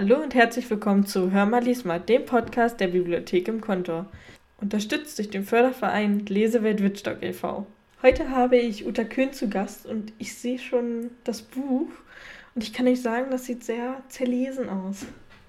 [0.00, 4.06] Hallo und herzlich willkommen zu Hör mal lies mal, dem Podcast der Bibliothek im Kontor.
[4.60, 7.66] Unterstützt durch den Förderverein Lesewelt Wittstock e.V.
[8.00, 11.88] Heute habe ich Uta Köhn zu Gast und ich sehe schon das Buch
[12.54, 14.98] und ich kann euch sagen, das sieht sehr zerlesen aus.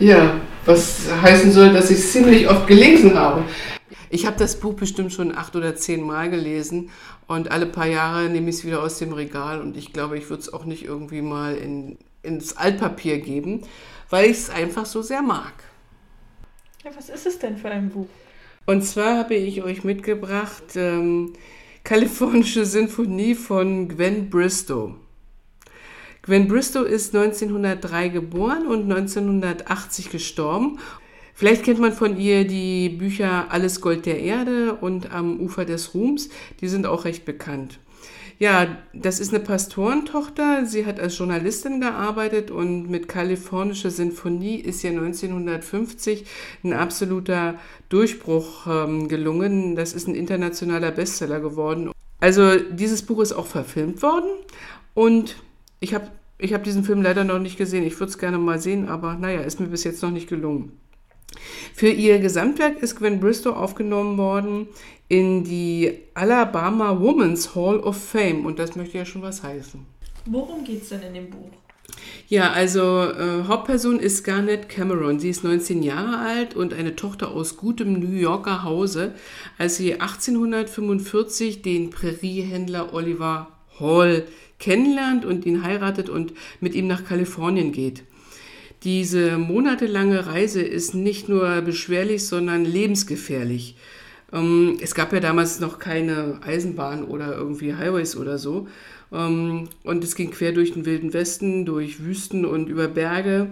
[0.00, 3.44] Ja, was heißen soll, dass ich es ziemlich oft gelesen habe.
[4.10, 6.90] Ich habe das Buch bestimmt schon acht oder zehn Mal gelesen
[7.28, 10.28] und alle paar Jahre nehme ich es wieder aus dem Regal und ich glaube, ich
[10.28, 13.62] würde es auch nicht irgendwie mal in, ins Altpapier geben,
[14.12, 15.54] weil ich es einfach so sehr mag.
[16.84, 18.08] Ja, was ist es denn für ein Buch?
[18.66, 21.32] Und zwar habe ich euch mitgebracht ähm,
[21.82, 24.94] Kalifornische Sinfonie von Gwen Bristow.
[26.20, 30.78] Gwen Bristow ist 1903 geboren und 1980 gestorben.
[31.32, 35.94] Vielleicht kennt man von ihr die Bücher Alles Gold der Erde und Am Ufer des
[35.94, 36.28] Ruhms.
[36.60, 37.78] Die sind auch recht bekannt.
[38.38, 40.66] Ja, das ist eine Pastorentochter.
[40.66, 46.26] Sie hat als Journalistin gearbeitet und mit Kalifornische Sinfonie ist ihr 1950
[46.64, 49.76] ein absoluter Durchbruch ähm, gelungen.
[49.76, 51.90] Das ist ein internationaler Bestseller geworden.
[52.20, 54.30] Also dieses Buch ist auch verfilmt worden
[54.94, 55.36] und
[55.80, 57.84] ich habe ich hab diesen Film leider noch nicht gesehen.
[57.84, 60.72] Ich würde es gerne mal sehen, aber naja, ist mir bis jetzt noch nicht gelungen.
[61.74, 64.66] Für ihr Gesamtwerk ist Gwen Bristow aufgenommen worden
[65.12, 69.84] in die Alabama Women's Hall of Fame und das möchte ja schon was heißen.
[70.24, 71.50] Worum geht es denn in dem Buch?
[72.28, 75.20] Ja, also äh, Hauptperson ist Garnett Cameron.
[75.20, 79.14] Sie ist 19 Jahre alt und eine Tochter aus gutem New Yorker Hause,
[79.58, 84.24] als sie 1845 den Präriehändler Oliver Hall
[84.58, 88.04] kennenlernt und ihn heiratet und mit ihm nach Kalifornien geht.
[88.82, 93.76] Diese monatelange Reise ist nicht nur beschwerlich, sondern lebensgefährlich.
[94.32, 98.68] Ähm, es gab ja damals noch keine Eisenbahn oder irgendwie Highways oder so.
[99.12, 103.48] Ähm, und es ging quer durch den Wilden Westen, durch Wüsten und über Berge.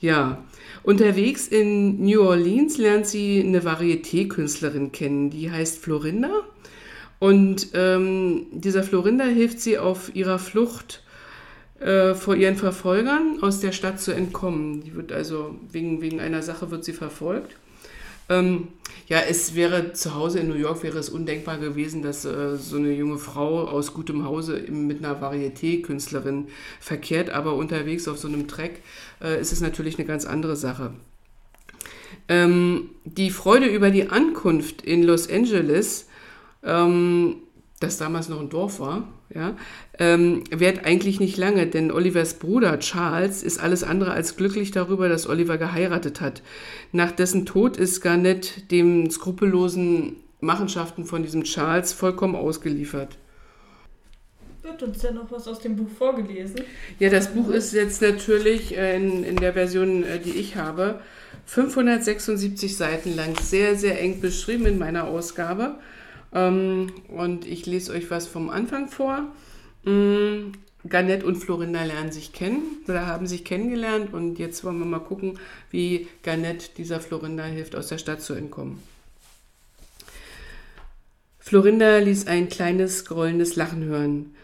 [0.00, 0.42] Ja,
[0.82, 6.30] unterwegs in New Orleans lernt sie eine Varieté-Künstlerin kennen, die heißt Florinda.
[7.18, 11.02] Und ähm, dieser Florinda hilft sie auf ihrer Flucht
[11.80, 14.82] äh, vor ihren Verfolgern aus der Stadt zu entkommen.
[14.82, 17.56] Die wird also wegen, wegen einer Sache wird sie verfolgt.
[18.30, 18.68] Ähm,
[19.10, 22.78] ja, es wäre zu Hause in New York wäre es undenkbar gewesen, dass äh, so
[22.78, 26.48] eine junge Frau aus gutem Hause mit einer Varieté-Künstlerin
[26.80, 28.80] verkehrt, aber unterwegs auf so einem Track
[29.20, 30.94] äh, ist es natürlich eine ganz andere Sache.
[32.28, 36.06] Ähm, die Freude über die Ankunft in Los Angeles
[36.62, 37.42] ähm,
[37.80, 39.56] das damals noch ein Dorf war, ja,
[39.98, 45.08] ähm, währt eigentlich nicht lange, denn Olivers Bruder Charles ist alles andere als glücklich darüber,
[45.08, 46.42] dass Oliver geheiratet hat.
[46.92, 53.18] Nach dessen Tod ist Garnett dem skrupellosen Machenschaften von diesem Charles vollkommen ausgeliefert.
[54.62, 56.62] Wird uns denn noch was aus dem Buch vorgelesen?
[56.98, 61.00] Ja, das Buch ist jetzt natürlich äh, in, in der Version, äh, die ich habe,
[61.46, 65.76] 576 Seiten lang, sehr, sehr eng beschrieben in meiner Ausgabe.
[66.32, 69.26] Ähm, und ich lese euch was vom Anfang vor.
[69.86, 70.52] Ähm,
[70.88, 75.00] Garnett und Florinda lernen sich kennen oder haben sich kennengelernt und jetzt wollen wir mal
[75.00, 75.38] gucken,
[75.70, 78.82] wie Garnett dieser Florinda hilft, aus der Stadt zu entkommen.
[81.38, 84.34] Florinda ließ ein kleines, grollendes Lachen hören.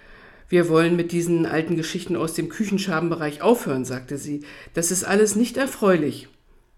[0.48, 4.44] Wir wollen mit diesen alten Geschichten aus dem Küchenschabenbereich aufhören, sagte sie.
[4.74, 6.28] Das ist alles nicht erfreulich.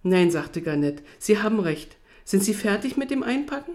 [0.02, 1.96] Nein, sagte Garnett, Sie haben recht.
[2.24, 3.72] Sind Sie fertig mit dem Einpacken?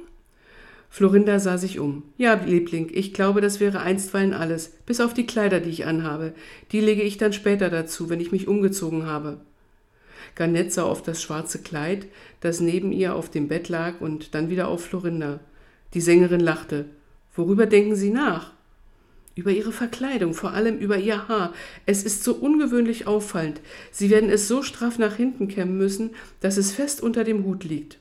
[0.95, 2.03] Florinda sah sich um.
[2.17, 6.35] Ja, Liebling, ich glaube, das wäre einstweilen alles, bis auf die Kleider, die ich anhabe.
[6.71, 9.39] Die lege ich dann später dazu, wenn ich mich umgezogen habe.
[10.35, 12.05] Garnett sah auf das schwarze Kleid,
[12.41, 15.39] das neben ihr auf dem Bett lag, und dann wieder auf Florinda.
[15.95, 16.85] Die Sängerin lachte.
[17.35, 18.51] Worüber denken Sie nach?
[19.33, 21.55] Über Ihre Verkleidung, vor allem über Ihr Haar.
[21.87, 23.61] Es ist so ungewöhnlich auffallend.
[23.89, 27.63] Sie werden es so straff nach hinten kämmen müssen, dass es fest unter dem Hut
[27.63, 27.97] liegt.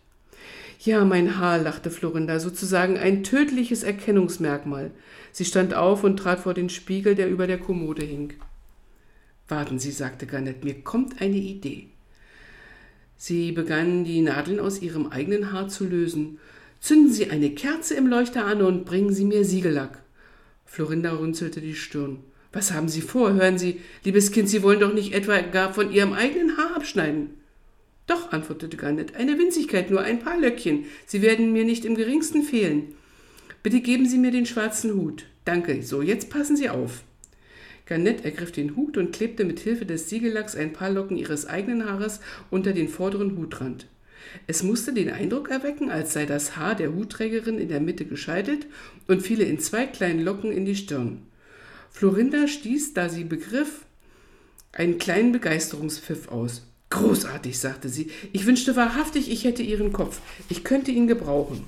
[0.85, 4.91] Ja, mein Haar, lachte Florinda, sozusagen ein tödliches Erkennungsmerkmal.
[5.31, 8.33] Sie stand auf und trat vor den Spiegel, der über der Kommode hing.
[9.47, 11.87] Warten Sie, sagte Garnett, mir kommt eine Idee.
[13.17, 16.41] Sie begann, die Nadeln aus ihrem eigenen Haar zu lösen.
[16.81, 20.03] Zünden Sie eine Kerze im Leuchter an und bringen Sie mir Siegellack.
[20.67, 22.19] Florinda runzelte die Stirn.
[22.53, 23.35] Was haben Sie vor?
[23.35, 27.42] Hören Sie, liebes Kind, Sie wollen doch nicht etwa gar von Ihrem eigenen Haar abschneiden.
[28.07, 30.87] Doch, antwortete Garnet, eine Winzigkeit, nur ein paar Löckchen.
[31.07, 32.95] Sie werden mir nicht im geringsten fehlen.
[33.63, 35.27] Bitte geben Sie mir den schwarzen Hut.
[35.45, 37.05] Danke, so, jetzt passen Sie auf.
[37.87, 41.85] Garnett ergriff den Hut und klebte mit Hilfe des Siegellacks ein paar Locken ihres eigenen
[41.85, 42.21] Haares
[42.51, 43.87] unter den vorderen Hutrand.
[44.47, 48.67] Es musste den Eindruck erwecken, als sei das Haar der Hutträgerin in der Mitte gescheitelt
[49.09, 51.23] und fiele in zwei kleinen Locken in die Stirn.
[51.91, 53.85] Florinda stieß, da sie begriff,
[54.73, 56.67] einen kleinen Begeisterungspfiff aus.
[56.93, 58.11] Großartig, sagte sie.
[58.35, 60.21] Ich wünschte wahrhaftig, ich hätte Ihren Kopf.
[60.51, 61.65] Ich könnte ihn gebrauchen.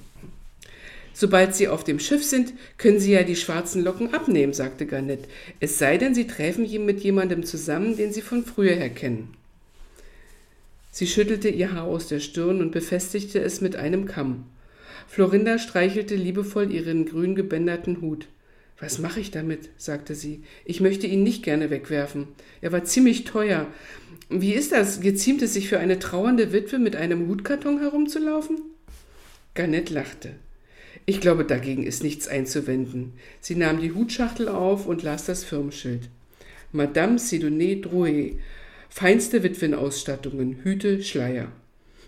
[1.14, 5.26] Sobald Sie auf dem Schiff sind, können Sie ja die schwarzen Locken abnehmen, sagte Garnett.
[5.60, 9.32] Es sei denn, Sie treffen mit jemandem zusammen, den Sie von früher her kennen.
[10.92, 14.44] Sie schüttelte ihr Haar aus der Stirn und befestigte es mit einem Kamm.
[15.08, 18.26] Florinda streichelte liebevoll ihren grün gebänderten Hut.
[18.78, 19.70] Was mache ich damit?
[19.76, 20.42] sagte sie.
[20.64, 22.28] Ich möchte ihn nicht gerne wegwerfen.
[22.60, 23.66] Er war ziemlich teuer.
[24.28, 25.00] Wie ist das?
[25.00, 28.60] Geziemt es sich für eine trauernde Witwe mit einem Hutkarton herumzulaufen?
[29.54, 30.34] Garnett lachte.
[31.06, 33.12] Ich glaube, dagegen ist nichts einzuwenden.
[33.40, 36.08] Sie nahm die Hutschachtel auf und las das Firmenschild.
[36.72, 38.38] Madame Sidonie Drouet.
[38.88, 41.52] Feinste Witwenausstattungen, Hüte, Schleier.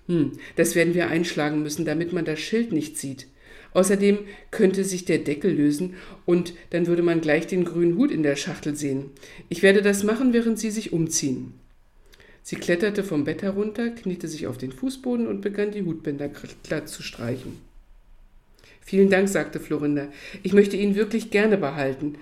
[0.07, 3.27] Hm, das werden wir einschlagen müssen, damit man das Schild nicht sieht.
[3.77, 4.21] Außerdem
[4.51, 8.35] könnte sich der Deckel lösen und dann würde man gleich den grünen Hut in der
[8.35, 9.11] Schachtel sehen.
[9.51, 11.53] Ich werde das machen, während Sie sich umziehen.
[12.43, 16.31] Sie kletterte vom Bett herunter, kniete sich auf den Fußboden und begann die Hutbänder
[16.63, 17.59] glatt zu streichen.
[18.81, 20.09] Vielen Dank, sagte Florinda.
[20.43, 22.15] Ich möchte ihn wirklich gerne behalten.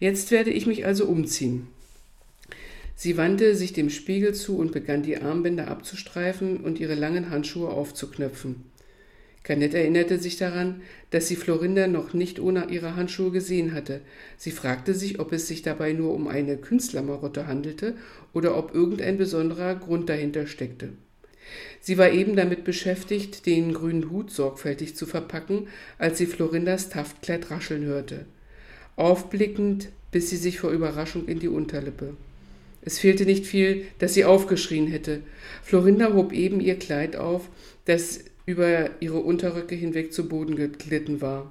[0.00, 1.66] Jetzt werde ich mich also umziehen.
[2.96, 7.68] Sie wandte sich dem Spiegel zu und begann die Armbänder abzustreifen und ihre langen Handschuhe
[7.68, 8.72] aufzuknöpfen.
[9.44, 10.80] Garnett erinnerte sich daran,
[11.10, 14.00] dass sie Florinda noch nicht ohne ihre Handschuhe gesehen hatte.
[14.38, 17.94] Sie fragte sich, ob es sich dabei nur um eine Künstlermarotte handelte
[18.32, 20.94] oder ob irgendein besonderer Grund dahinter steckte.
[21.80, 25.68] Sie war eben damit beschäftigt, den grünen Hut sorgfältig zu verpacken,
[25.98, 28.24] als sie Florindas Taftkleid rascheln hörte.
[28.96, 32.14] Aufblickend biss sie sich vor Überraschung in die Unterlippe.
[32.80, 35.20] Es fehlte nicht viel, dass sie aufgeschrien hätte.
[35.62, 37.50] Florinda hob eben ihr Kleid auf,
[37.84, 41.50] das über ihre Unterröcke hinweg zu Boden geglitten war.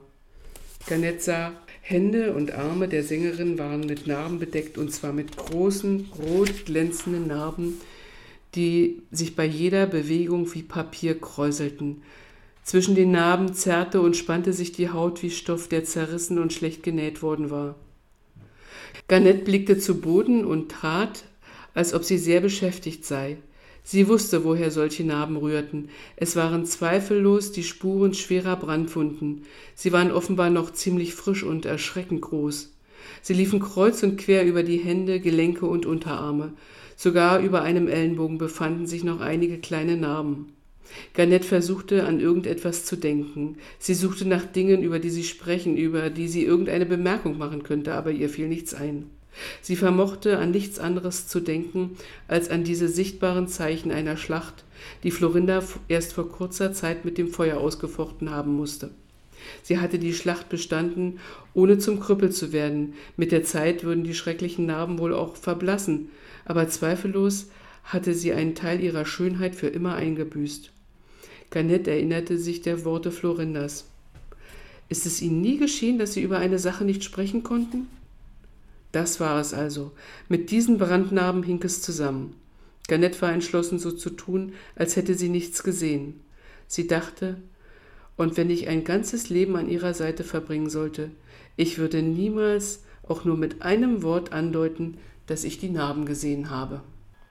[0.88, 6.10] Garnett sah, Hände und Arme der Sängerin waren mit Narben bedeckt, und zwar mit großen,
[6.18, 7.80] rot glänzenden Narben,
[8.56, 12.02] die sich bei jeder Bewegung wie Papier kräuselten.
[12.64, 16.84] Zwischen den Narben zerrte und spannte sich die Haut wie Stoff, der zerrissen und schlecht
[16.84, 17.76] genäht worden war.
[19.08, 21.26] Garnett blickte zu Boden und trat,
[21.74, 23.38] als ob sie sehr beschäftigt sei.
[23.84, 25.90] Sie wusste, woher solche Narben rührten.
[26.16, 29.44] Es waren zweifellos die Spuren schwerer Brandwunden.
[29.76, 32.72] Sie waren offenbar noch ziemlich frisch und erschreckend groß.
[33.22, 36.54] Sie liefen kreuz und quer über die Hände, Gelenke und Unterarme.
[36.96, 40.54] Sogar über einem Ellenbogen befanden sich noch einige kleine Narben.
[41.14, 43.58] Garnett versuchte an irgendetwas zu denken.
[43.80, 47.94] Sie suchte nach Dingen, über die sie sprechen, über die sie irgendeine Bemerkung machen könnte,
[47.94, 49.10] aber ihr fiel nichts ein.
[49.62, 51.98] Sie vermochte an nichts anderes zu denken
[52.28, 54.64] als an diese sichtbaren Zeichen einer Schlacht,
[55.04, 58.92] die Florinda erst vor kurzer Zeit mit dem Feuer ausgefochten haben musste.
[59.62, 61.20] Sie hatte die Schlacht bestanden,
[61.54, 62.94] ohne zum Krüppel zu werden.
[63.18, 66.10] Mit der Zeit würden die schrecklichen Narben wohl auch verblassen,
[66.46, 67.48] aber zweifellos
[67.84, 70.72] hatte sie einen Teil ihrer Schönheit für immer eingebüßt.
[71.50, 73.86] Garnett erinnerte sich der Worte Florindas.
[74.90, 77.88] Ist es Ihnen nie geschehen, dass Sie über eine Sache nicht sprechen konnten?
[78.94, 79.92] Das war es also.
[80.30, 82.36] Mit diesen Brandnarben hing es zusammen.
[82.88, 86.22] Garnett war entschlossen, so zu tun, als hätte sie nichts gesehen.
[86.68, 87.38] Sie dachte,
[88.18, 91.10] und wenn ich ein ganzes Leben an ihrer Seite verbringen sollte,
[91.56, 96.82] ich würde niemals auch nur mit einem Wort andeuten, dass ich die Narben gesehen habe.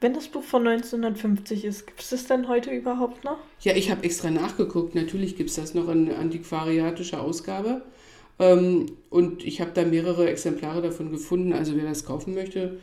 [0.00, 3.38] Wenn das Buch von 1950 ist, gibt es das denn heute überhaupt noch?
[3.61, 4.96] Ja, ich habe extra nachgeguckt.
[4.96, 7.82] Natürlich gibt es das noch in antiquariatischer Ausgabe.
[8.39, 11.53] Ähm, und ich habe da mehrere Exemplare davon gefunden.
[11.53, 12.79] Also wer das kaufen möchte,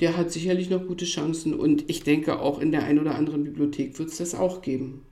[0.00, 1.54] der hat sicherlich noch gute Chancen.
[1.54, 5.06] Und ich denke, auch in der einen oder anderen Bibliothek wird es das auch geben.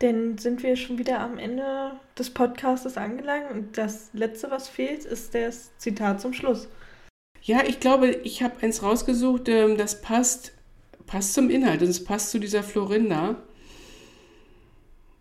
[0.00, 5.04] Denn sind wir schon wieder am Ende des Podcasts angelangt und das Letzte, was fehlt,
[5.04, 6.68] ist das Zitat zum Schluss.
[7.42, 10.52] Ja, ich glaube, ich habe eins rausgesucht, ähm, das passt,
[11.06, 13.36] passt zum Inhalt und es passt zu dieser Florinda.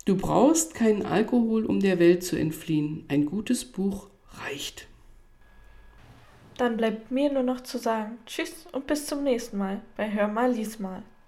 [0.10, 3.06] Du brauchst keinen Alkohol, um der Welt zu entfliehen.
[3.10, 4.08] Ein gutes Buch
[4.40, 4.88] reicht.
[6.58, 10.28] Dann bleibt mir nur noch zu sagen Tschüss und bis zum nächsten Mal bei Hör
[10.28, 11.04] mal, lies mal.